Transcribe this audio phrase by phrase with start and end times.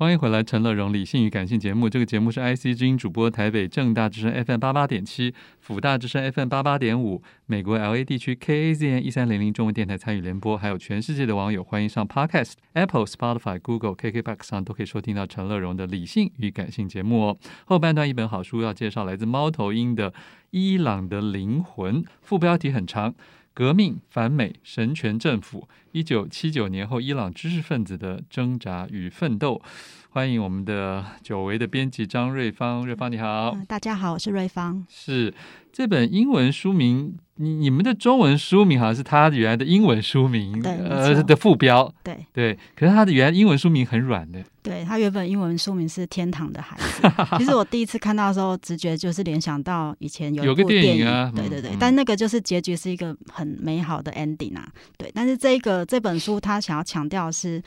[0.00, 1.86] 欢迎回来，陈乐融理性与感性节目。
[1.86, 17.36] 这个节目是 IC 之音主播，台北正大之声 FM 八八点七，辅大之声 FM 八八点五，美国 LA 地区 KAZN 一三零零中文电台参与联播，还有全世界的网友欢迎上 Podcast、Apple、Spotify、Google、KKBox 上都可以收听到陈乐融的理性与感性节目哦。
[17.66, 20.10] 后半段一本好书要介绍，来自猫头鹰的
[20.48, 23.14] 《伊朗的灵魂》，副标题很长。
[23.52, 29.60] 革命、反美、神权政府，一九七九年后伊朗知识分子的挣扎与奋斗。
[30.12, 33.56] 欢迎我们的久违的编辑张瑞芳，瑞芳你好。
[33.68, 34.84] 大家好，我是瑞芳。
[34.88, 35.32] 是
[35.72, 42.58] 这本英文书名，你你们的中文书名好像是他原来的英文书名，对，呃的副标，对对。
[42.74, 47.06] 可是他的原来英文书名很软的，对，他原本英文书名是《天堂的孩子》。
[47.38, 51.70] 其实我第一次看到的时候，直觉就是联想到以前有有个电影啊，对对对。
[51.70, 55.08] 嗯、但那个就是结局是一个很美好的 ending 啊，对。
[55.14, 57.62] 但是这个这本书他想要强调的是。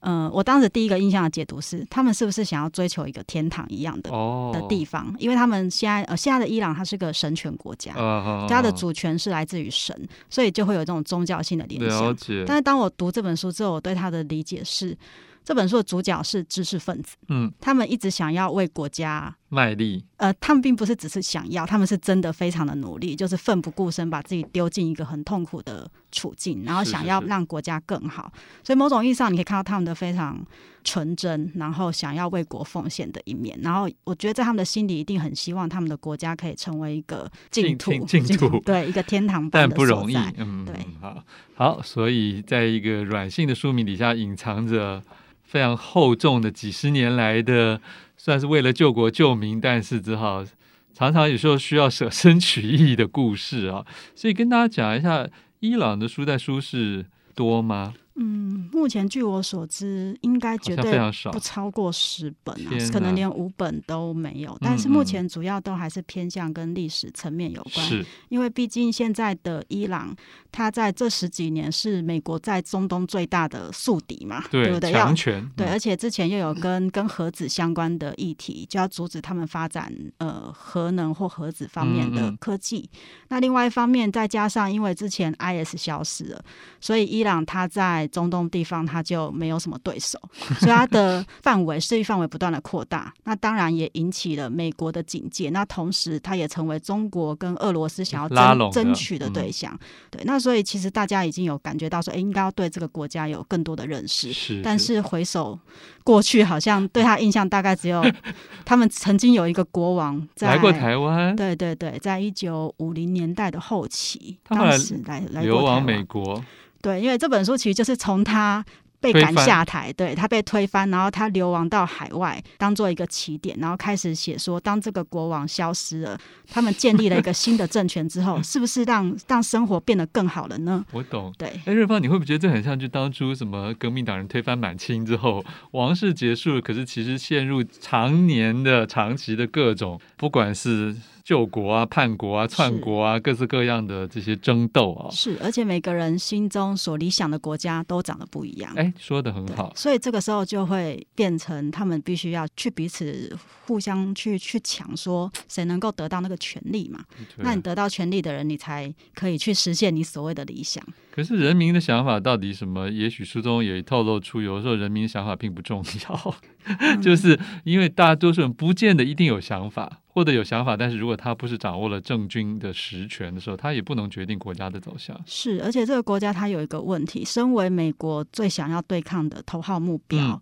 [0.00, 4.52] 嗯、呃，我当时第一个印象的解读是，他们是不是想要追求一个天堂一样的、oh.
[4.54, 5.14] 的地方？
[5.18, 12.16] 因为他们现在呃，现在的伊朗它是个神权国家，它、uh, 的主权是来自于神，所以就会有这种宗教性的联想。
[12.46, 14.96] 但是当我读这本书之后，我对他的理解是。
[15.44, 28.30] 这本书的主角是知识分子，嗯，他们一直想要为国家卖力，呃，他们并不是只是想要，他们是真的非常的努力，就是奋不顾身把自己丢进一个很痛苦的处境，然后想要让国家更好。
[28.34, 30.38] 是是是，所以某种意义上，你可以看到他们的非常
[30.84, 33.58] 纯真，然后想要为国奉献的一面。
[33.62, 40.16] 然后我觉得在他们的心里，一定很希望他们的国家可以成为一个净土，净土， 对，一个天堂，但不容易。
[40.36, 45.02] 嗯，对，好，好，所以在一个软性的书名底下隐藏着。
[45.48, 47.80] 非常厚重的几十年来的，
[48.18, 50.44] 算是为了救国救民，但是只好
[50.92, 53.86] 常常有时候需要舍身取义的故事啊。
[54.14, 55.26] 所以跟大家讲一下，
[55.60, 57.94] 伊朗的书在书市多吗？
[58.20, 60.98] 嗯，目前据我所知，应该绝对
[61.30, 64.58] 不超过十本啊，可能连五本都没有。
[64.60, 70.12] 但是目前主要都还是偏向跟历史层面有关，是因为毕竟现在的伊朗，
[70.50, 74.92] 它在这十几年是美国在中东最大的宿敌嘛，对，对不对？
[74.92, 82.90] 强权，对，而且之前又有 跟跟核子相关的议题，就要阻止他们发展呃核能或核子方面的科技。
[83.28, 86.44] 那另外一方面，再加上因为之前 IS 消失了，
[86.80, 90.18] 所以伊朗它在中东地方他就没有什么对手，
[90.58, 95.50] 所以他的范围势力范围不断的扩大，那当然也引起了美国的警戒。
[95.50, 99.78] 那同时，他也成为中国跟俄罗斯想要争争取的对象。
[100.10, 104.32] 对，那所以其实大家已经有感觉到说，哎，应该要对这个国家有更多的认识。
[104.32, 105.58] 是，但是回首
[106.04, 108.04] 过去，好像对他印象大概只有
[108.64, 111.34] 他们曾经有一个国王在来过台湾。
[111.36, 116.42] 对对对，在一九五零年代的后期，当时来来流亡美国。
[116.80, 118.64] 对，因为这本书其实就是从他
[119.00, 126.18] 被赶下台，对，他被推翻，然后他流亡到海外，当做一个起点，然后开始写说，当这个国王消失了，
[126.48, 130.84] 他们建立了一个新的政权之后， 是不是让让生活变得更好了呢？
[130.90, 131.48] 我懂，对。
[131.64, 140.96] 哎，瑞芳，你会不会觉得这很像就当初什么革命党人推翻满清之后，王室结束了，可是其实陷入常年的、长期的各种，不管是。
[141.28, 148.72] 救国啊，叛国啊，篡国啊，各式各样的这些争斗啊，是，而且每个人心中所理想的国家都长得不一样。
[148.76, 149.70] 哎，说的很好。
[149.76, 157.04] 所以这个时候就会变成他们必须要去彼此互相去去抢，说谁能够得到那个权利嘛？
[157.36, 160.82] 那你得到权利的人，你才可以去实现你所谓的理想。
[161.10, 162.88] 可是人民的想法到底什么？
[162.88, 166.34] 也许书中也透露出，有的时候人民的想法并不重要，
[166.64, 170.00] 嗯、 就是因为大多数人不见得一定有想法。
[170.18, 175.16] 或者有想法，但是如果他不是掌握了政军的实权的时候，他也不能决定国家的走向。
[175.24, 180.18] 是，而且这个国家它有一个问题，身为美国最想要对抗的头号目标。
[180.20, 180.40] 嗯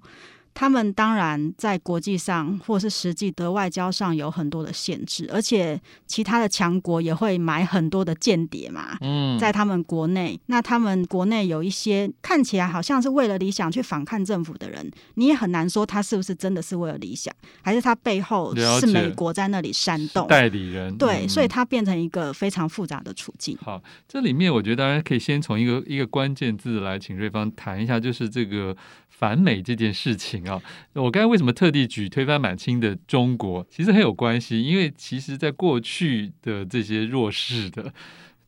[0.59, 8.97] 他们当然在国际上或是实际的外交上有很多的限制，而且其他的强国也会买很多的间谍嘛。
[9.03, 17.31] 嗯，在他们国内，那他们国内有一些看起来好像是为了理想去反抗政府的人，你也很难说他是不是真的是为了理想，
[17.61, 20.97] 还是他背后是美国在那里煽动代理人。
[20.97, 23.59] 对，所以他变成一个非常复杂的处境。
[23.61, 28.75] 好，这里面我觉得大家可以先从一个一个关键字来请瑞芳谈一下，就是这个
[29.19, 30.49] 反美这件事情。
[30.49, 30.61] 啊，
[30.93, 33.67] 我刚才为什么特地举推翻满清的中国？
[33.71, 37.93] 其实很有关系，因为其实在过去的这些弱势的，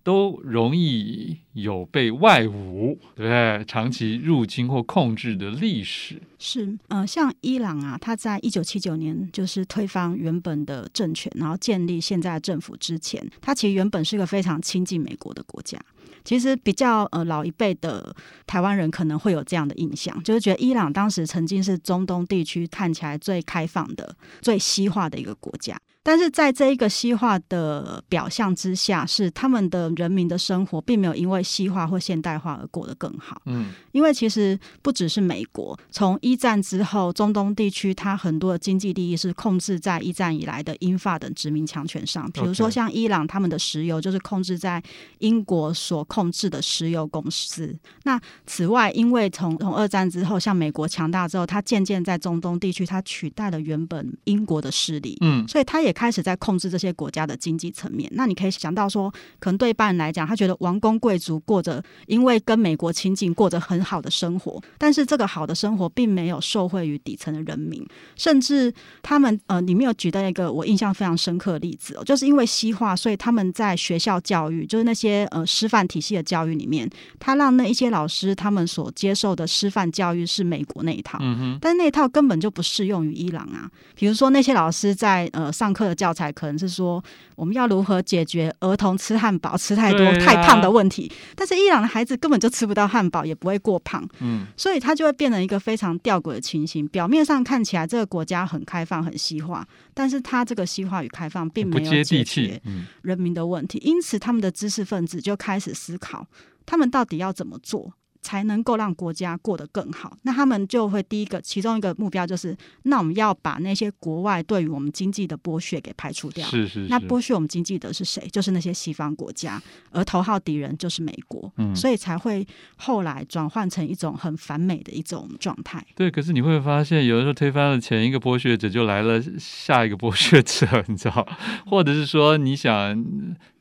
[0.03, 3.65] 都容易有被外侮，对不对？
[3.67, 6.21] 长期入侵或控制的历史。
[6.39, 15.79] 是，呃，像伊朗啊，他在一九七九年就是推翻原本的政权，然后建立现在的政府之前，他其实原本是一个非常亲近美国的国家。
[16.29, 18.15] 其实比较呃老一辈的
[18.47, 25.75] 台湾人可能会有这样的印象，就是觉得伊朗当时曾经是中东地区看起来最开放的、最西化的一个国家。
[26.09, 33.43] 但是在这一个西化的表象之下，是他们的人民的生活并没有因为西化或现代化而过得更好。
[33.45, 42.27] 嗯，因为其实不只是美国，从一战之后，中东地区它很多的经济利益是控制在一战以来的英法等殖民强权上。
[42.33, 44.83] 比如说像伊朗，他们的石油就是控制在
[45.19, 47.79] 英国所控制的石油公司。
[48.05, 55.19] 那此外，因为从从二战之后，像美国强大之后，它渐渐在中东地区，它取代了原本英国的势力。
[55.21, 55.95] 嗯，所以它也。
[55.99, 67.85] 开始在控制这些国家的经济层面，那你可以想到说，可能对一般人来讲，他觉得王公贵族过着因为跟美国亲近，过着很好的生活，但是这个好的生活并没有受惠于底层的人民，
[68.15, 68.73] 甚至
[69.03, 85.89] 他们呃，里面有举到一个我印象非常深刻的例子哦，就是因为西化，所以他们在学校教育，就是那些呃师范体系的教育里面，他让那一些老师他们所接受的师范教育是美国那一套，嗯哼，但是那一套根本就不适用于伊朗啊，比如说那些老师在呃上课。
[85.89, 87.03] 的教材可能是说，
[87.35, 96.87] 我们要如何解决儿童吃汉堡吃太多太胖的问题，但是伊朗的孩子根本就吃不到汉堡，也不会过胖，嗯，所以他就会变成一个非常吊诡的情形。
[96.89, 102.61] 表面上看起来这个国家很开放很西化，但是它这个西化与开放并没有解决
[103.01, 106.27] 人民的问题，因此他们的知识分子就开始思考，
[106.67, 107.95] 他们到底要怎么做。
[108.21, 110.17] 才能够让国家过得更好。
[110.23, 116.47] 那他们就会第一个，其中一个目标就是，那我们要把那些国外对于我们经济的剥削给排除掉。
[116.49, 116.87] 是是是。
[116.89, 118.27] 那剥削我们经济的是谁？
[118.33, 121.53] 就是那些西方国家，而头号敌人就是美国。
[121.57, 121.75] 嗯。
[121.75, 125.85] 所以才会后来转换成一种很反美的一种状态。
[125.95, 131.27] 对，可是你会发现，有的时候推翻了前一个剥削者，就来了下一个剥削者，你知道？
[131.67, 133.05] 或者是说，你想，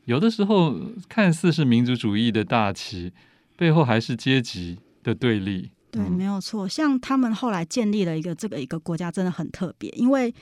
[0.06, 0.76] 有的时候
[1.08, 3.12] 看似是民族主义的大旗。
[3.58, 5.72] 背后还是阶级的对立。
[5.92, 6.66] 对，没有错。
[6.68, 10.34] 像他们后来建立了一个这个一个国家，真的很特别，因为。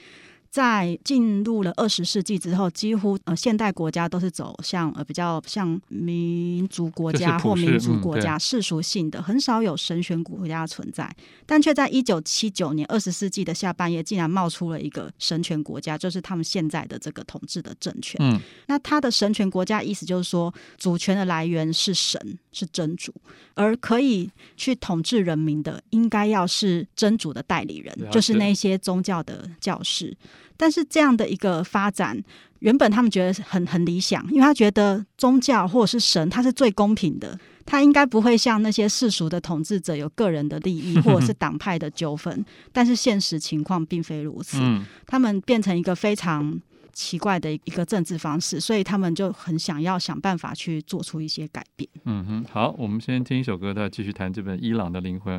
[0.55, 11.13] 在进入了二十世纪之后，几乎呃现代国家都是走向呃比较像民族国家或民族国家世俗性的，很少有神权国家的存在。
[11.45, 18.15] 但却在一九七九年二十世纪的下半叶，竟然冒出了一个神权国家，就是他们现在的这个统治的政权。
[18.21, 23.13] 嗯，那他的神权国家意思就是说，主权的来源是神，是真主，
[23.55, 30.15] 而可以去统治人民的，应该要是真主的代理人，就是那些宗教的教士。
[30.57, 32.21] 但是这样的一个发展，
[32.59, 42.43] 原本他们觉得很很理想，因为他觉得宗教或者是神，他是最公平的，他应该不会像那些世俗的统治者有个人的利益 或者是党派的纠纷。
[42.71, 44.57] 但是现实情况并非如此，
[45.05, 46.59] 他们变成一个非常
[46.93, 51.89] 奇怪的一个政治方式，所以他们就很想要想办法去做出一些改变。
[52.05, 55.37] 嗯哼，好，我们先听一首歌，再继续谈这本《伊朗的灵魂》。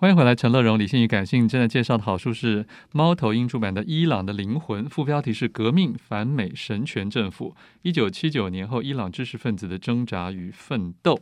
[0.00, 11.20] 欢迎回来，陈乐融，理性与感性正在介绍的好书是猫头鹰出版的《伊朗的灵魂》，副标题是“革命、反美、神权政府：一九七九年后伊朗知识分子的挣扎与奋斗”。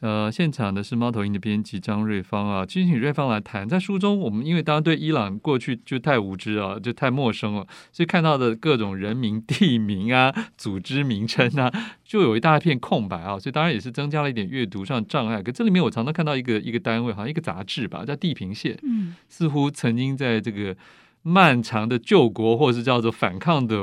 [0.00, 3.68] 呃，现场的是猫头鹰的编辑张瑞芳啊，请瑞芳来谈。
[3.68, 11.72] 在书中，我们因为当然对伊朗过去就太无知啊，就太陌生了，所以看到的各种人名、地名啊、 组织名称啊，
[12.04, 15.42] 就有一大片空白啊，所以当然也是增加了一点阅读上障碍。
[15.42, 20.76] 可这里面我常常看到一个一个单位，好像一个杂志吧，叫《地平线》，嗯，似乎曾经在这个
[21.22, 23.76] 漫长的救国或是叫做反抗的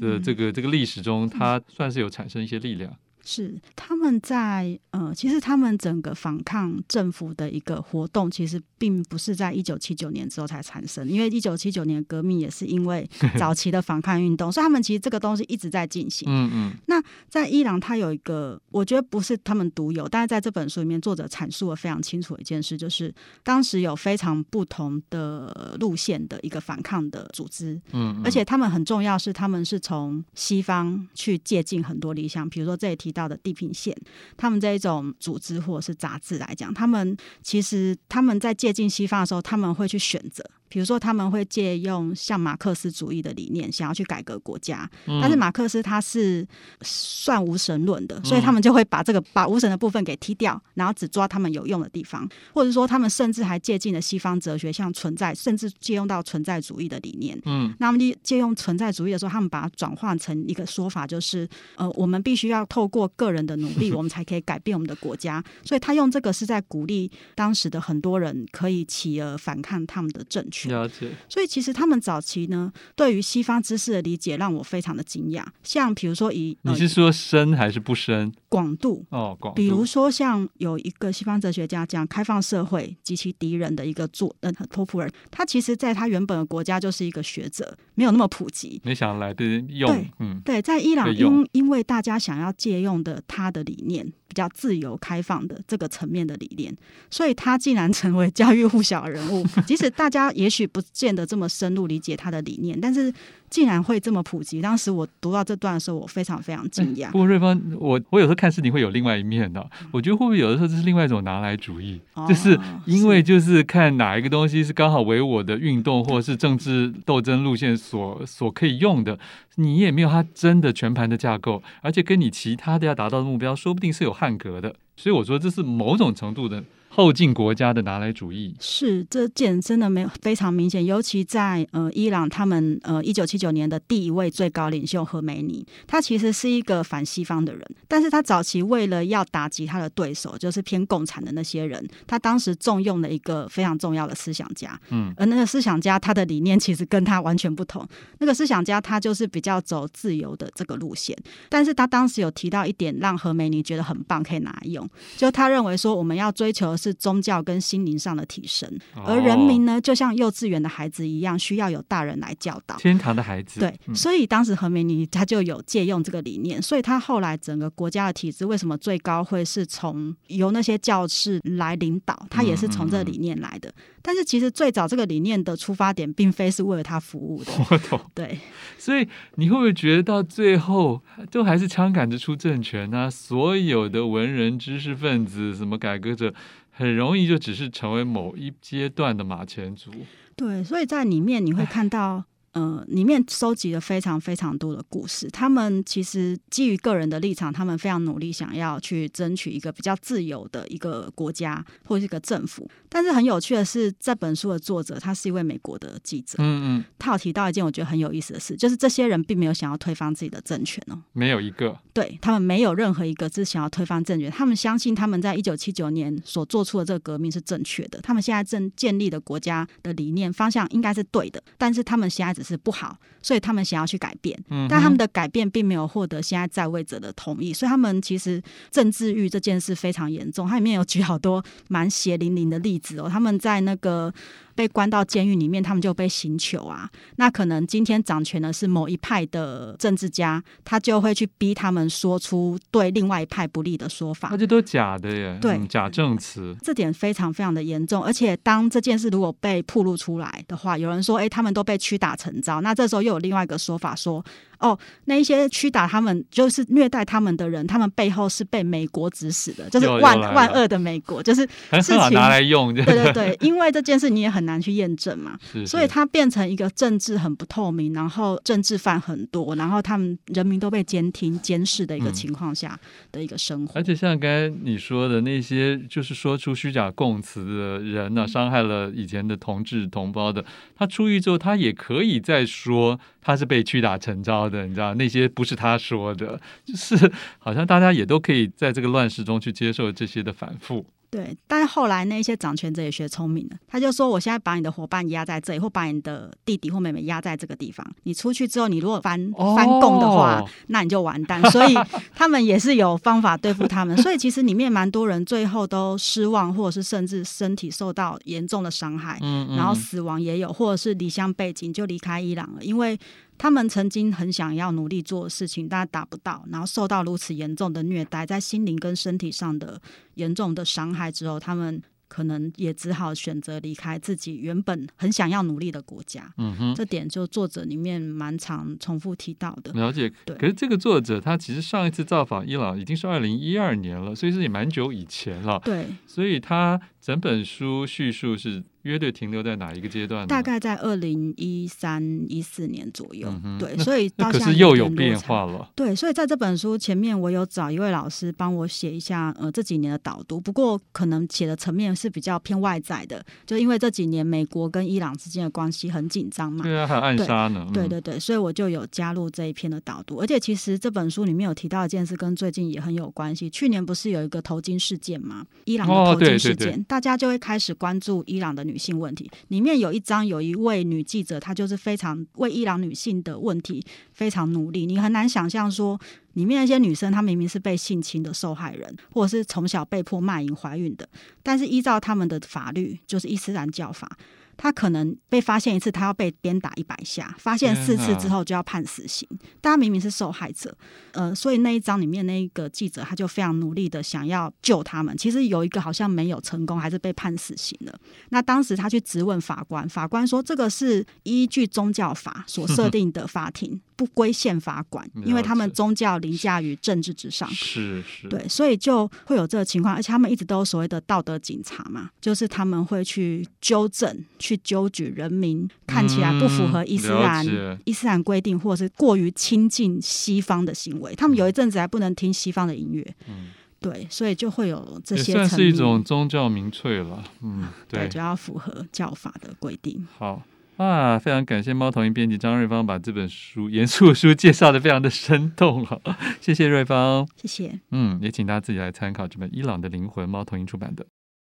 [0.00, 2.90] 的这个这个历史中，它算是有产生一些力量。
[3.28, 13.06] 是他们在呃，其实他们整个反抗政府的一个活动，其实并不是在一九七九年之后才产生，因为一九七九年革命也是因为
[13.38, 16.26] 早期的反抗运动，所以他们其实这个东西一直在进行。
[16.26, 16.72] 嗯嗯。
[16.86, 27.74] 那在伊朗，它有一个我觉得不是他们独有，但是在这本书里面，作者阐述了非常清楚的一件事，就是当时有非常不同的路线的一个反抗的组织。
[27.92, 28.22] 嗯嗯。
[28.24, 33.28] 而且他们很重要，是他们是从西方去借鉴很多理想，比如说这里提到。
[33.28, 33.94] 的地平线，
[34.38, 40.42] 他们这一种组织或者是杂志来讲，他们其实他们在接近西方的时候，他们会去选择。
[40.68, 44.88] 比如说，他们会借用像马克思主义的理念，想要去改革国家。
[45.06, 46.46] 嗯、但是马克思他是
[46.82, 52.28] 算无神论的，所以他们就会把这个把无神的部分给踢掉，然后只抓他们有用的地方。
[52.52, 57.40] 或者说，他们甚至还借鉴了西方哲学，像存在，甚至借用到存在主义的理念。
[57.44, 65.42] 嗯，那么借用存在主义的时候，他们把它转换成一个说法，就是呃，我们必须要透过个人的努力， 我们才可以改变我们的国家。
[65.64, 70.57] 所以他用这个是在鼓励当时的很多人可以起而反抗他们的政权。
[70.62, 70.72] 全。
[70.72, 71.10] 了解。
[71.28, 75.44] 所以其实他们早期呢，对于西方知识的理解让我非常的惊讶。
[75.62, 78.32] 像比如说以，你是说深还是不深？
[78.48, 79.56] 广度哦，广度。
[79.56, 88.80] 比如说像有一个西方哲学家讲开放社会及其敌人的一个作，呃，托普尔，他其实在他原本的国家就是一个学者，没有那么普及。
[88.84, 94.12] 没想来的用，对，嗯，对，在伊朗因因为大家想要借用的他的理念。
[94.28, 96.76] 比较自由开放的这个层面的理念，
[97.10, 99.44] 所以他竟然成为家喻户晓人物。
[99.66, 103.12] 即使大家也许不见得这么深入理解他的理念，但是
[103.50, 104.60] 竟然会这么普及。
[104.60, 107.10] 当时我读到这段的时候，我非常非常惊讶。
[107.10, 109.68] 不过瑞芳，我我有时候看事情会有另外一面的。
[109.90, 119.18] 我觉得会不会有的时候这是另外一种拿来主义，哦、就是因为就是看哪一个东西是刚好为我的运动或者是 政治斗争路线所所可以用的。
[119.56, 124.74] 你也没有它真的全盘的架构，而且跟你其他的要达到的目标，说不定是有汉格的。
[124.96, 126.62] 所以我说这是某种程度的。
[126.88, 128.54] 后进国家的拿来主义。
[128.58, 147.86] 是这件真的没有非常明显，尤其在呃伊朗，他们呃一九七九年的第一位最高领袖何梅尼，他其实是一个反西方的人，但是他早期为了要打击他的对手，就是偏共产的那些人，他当时重用了一个非常重要的思想家，嗯，而那个思想家他的理念其实跟他完全不同，
[148.18, 151.16] 那个思想家他就是比较走自由的这个路线，
[151.48, 156.94] 但是他当时有提到一点让何梅尼觉得很棒，可以拿来用，就他认为说我们要追求的是。
[157.08, 158.70] 宗教跟心灵上的提升，
[159.06, 162.76] 而人民呢，就像幼稚园的孩子一样，需要有大人来教导。
[162.76, 173.72] 天堂的孩子，对，所以当时何梅尼他就有借用这个理念，所以他后来整个国家的体制为什么最高会是从由那些教士来领导，他也是从这个理念来的。
[174.02, 177.52] 但是其实最早这个理念的出发点，并非是为了他服务的。
[177.70, 178.38] 我懂，对。
[178.76, 179.06] 所以
[179.36, 183.10] 你会不会觉得到最后都还是枪杆子出政权呢？
[183.10, 186.34] 所有的文人、知识分子、什么改革者。
[186.78, 189.90] 很容易就只是成为某一阶段的马前卒。
[190.36, 192.24] 对，所以在里面你会看到。
[192.58, 195.28] 呃，里面收集了非常非常多的故事。
[195.30, 202.68] 他们其实基于个人的立场，他们非常努力，想要去争取一个比较自由的一个国家或者是一个政府。
[202.88, 206.34] 但是很有趣的是，这本书的作者他是一位美国的记者。
[206.38, 211.78] 嗯嗯，他有提到一件我觉得很有意思的事，就是这些人并没有想要推翻自己的政权哦，没有一个。
[211.92, 214.28] 对，他们没有任何一个是想要推翻政权。
[214.30, 218.00] 他们相信他们在一九七九年所做出的这个革命是正确的。
[218.00, 224.38] 他们现在正建立的国家的理念方向应该是对的，但是他们现在只是不好，所以他们想要去改变，
[224.68, 230.48] 但他们的改变并没有获得现在在位者的同意，所以他们其实政治欲这件事非常严重。
[230.48, 234.12] 它里面有举好多蛮血淋淋的例子哦，他们在那个。
[234.58, 236.90] 被关到监狱里面，他们就被刑求啊。
[237.14, 244.30] 那可能今天掌权的是某一派的政治家，他就会去逼他们说出对另外一派不利的说法。
[244.32, 246.56] 那这都假的耶，对，嗯、假证词。
[246.60, 248.02] 这点非常非常的严重。
[248.02, 252.60] 而且当这件事如果被曝露出来的话，有人说，哎，他们都被屈打成招。
[252.60, 254.24] 那这时候又有另外一个说法说。
[254.58, 261.46] 哦，那一些屈打他们就是虐待他们的人，他们背后是被美国指使的，就是万万恶的美国，就是
[261.80, 262.74] 事情拿来用。
[262.74, 272.78] 对对 对，因为这件事你也很难去验证嘛，是是所以它变成一个政治很不透明，然后政治犯很多，然后他们人民都被监听监视的一个情况下
[273.12, 273.72] 的一个生活。
[273.72, 280.44] 嗯、而且像刚才你说的那些，就是说出虚假供词的人呢、啊，伤害了以前的同志同胞的，
[280.76, 284.58] 他出狱之后，他也可以再说他是被屈打成招的。
[284.58, 290.84] 的，你知道那些不是他说的， 就是好像大家也都可以在这个乱世中去接受这些的反复。
[291.10, 297.86] 对，但是后来那些掌权者也学聪明了，他就说：“我现在把你的伙伴压在这里，或把你的弟弟或妹妹压在这个地方。
[298.02, 299.18] 你出去之后，你如果翻
[299.56, 301.40] 翻供的话，哦、那你就完蛋。
[301.50, 301.74] ”所以
[302.14, 303.96] 他们也是有方法对付他们。
[304.02, 312.98] 所以其实里面蛮多人最后都失望，或者是甚至身体受到严重的伤害，嗯嗯然后死亡也有，或者是离乡背井就离开伊朗了，因为。
[313.38, 319.80] 他们曾经很想要努力做的事情，但达不到，然后受到如此严重的虐待，在心灵跟身体上的
[320.14, 326.32] 严重的伤害之后，他们可能也只好选择离开自己原本很想要努力的国家。
[326.38, 329.70] 嗯哼，这点就作者里面蛮常重复提到的。
[329.74, 330.34] 了解，对。
[330.36, 335.60] 可是这个作者他其实上一次造访伊朗已经是二零一二年了，所以是也蛮久以前了。
[335.62, 338.62] 对，所以他整本书叙述是。
[338.82, 340.26] 乐队停留在哪一个阶段？
[340.26, 343.28] 大概在二零一三一四年左右。
[343.44, 345.68] 嗯、对，所以到可是又有变化了。
[345.74, 350.40] 对，所以在这本书前面，我有找一位老师帮我写一下呃这几年的导读。
[350.40, 356.62] 不过可能写的层面是比较偏外在的，就因为这几年美国跟伊朗之间的关系很紧张嘛。
[356.62, 357.68] 对啊，还有暗杀呢。
[357.74, 360.18] 对，对对对，所以我就有加入这一篇的导读。
[360.20, 363.50] 而且其实这本书里面有提到一件事，跟最近也很有关系。
[363.50, 365.44] 去年不是有一个头巾事件吗？
[365.66, 369.30] 伊朗的头巾事件，大家就会开始关注伊朗的女性问题。
[369.48, 373.80] 里面有一张有一位女记者，她就是非常为伊朗女性的问题
[374.12, 374.84] 非常努力。
[374.84, 375.96] 你很难想象说，
[376.32, 381.08] 里面那些女生她明明是被性侵的受害人，或者是从小被迫卖淫怀孕的，
[381.40, 384.18] 但是依照他们的法律，就是伊斯兰教法。
[384.58, 389.26] 他可能被发现一次，他要被鞭打一百下；发现四次之后，就要判死刑。
[389.60, 390.76] 大家明明是受害者，
[391.12, 395.16] 呃，所以那一章里面那一个记者，他就非常努力的想要救他们。
[395.16, 397.98] 其实有一个好像没有成功，还是被判死刑了。
[398.30, 407.50] 那当时他去质问法官，法官说这个是依据宗教法所设定的法庭，不归宪法管，因为他们宗教凌驾于政治之上。
[407.50, 409.92] 是是，对，所以就会有这个情况。
[409.92, 414.24] 而且他们一直都有所谓的道德警察嘛，就是他们会去纠正。
[414.38, 421.12] 去纠举人民看起来不符合伊斯兰、嗯、伊斯兰规定，或者是过于亲近西方的行为。
[421.16, 423.48] 他们有一阵子还不能听西方的音乐，嗯，
[423.80, 425.32] 对，所以就会有这些。
[425.32, 430.06] 算是一种宗教民粹了，嗯，对，对，就要符合教法的规定。
[430.16, 430.40] 好
[430.78, 435.98] 啊，非常感谢猫头鹰编辑张瑞芳把这本书严肃书介绍的非常的生动，啊，
[436.40, 441.04] 谢谢瑞芳，谢谢，嗯，也请大家自己来参考这本《伊朗的灵魂》，猫头鹰出版的。